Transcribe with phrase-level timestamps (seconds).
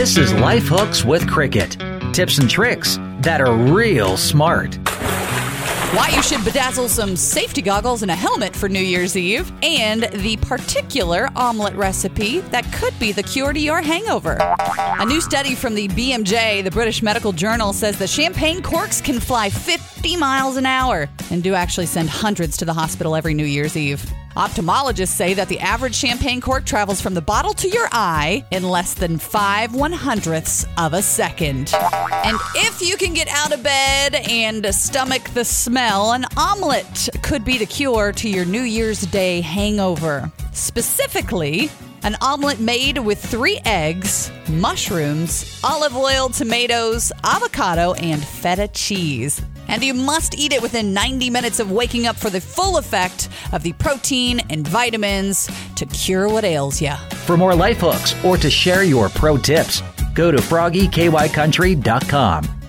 [0.00, 1.76] This is Life Hooks with Cricket.
[2.14, 4.78] Tips and tricks that are real smart.
[5.92, 10.04] Why you should bedazzle some safety goggles and a helmet for New Year's Eve, and
[10.04, 14.38] the particular omelet recipe that could be the cure to your hangover.
[15.00, 19.18] A new study from the BMJ, the British Medical Journal, says that champagne corks can
[19.18, 23.44] fly 50 miles an hour and do actually send hundreds to the hospital every New
[23.44, 24.08] Year's Eve.
[24.36, 28.62] Ophthalmologists say that the average champagne cork travels from the bottle to your eye in
[28.62, 31.74] less than five one hundredths of a second.
[31.74, 37.42] And if you can get out of bed and stomach the smell, an omelet could
[37.42, 40.30] be the cure to your New Year's Day hangover.
[40.52, 41.70] Specifically,
[42.02, 49.40] an omelet made with three eggs, mushrooms, olive oil, tomatoes, avocado, and feta cheese.
[49.68, 53.30] And you must eat it within 90 minutes of waking up for the full effect
[53.52, 56.92] of the protein and vitamins to cure what ails you.
[57.24, 59.82] For more life hooks or to share your pro tips,
[60.14, 62.59] go to froggykycountry.com.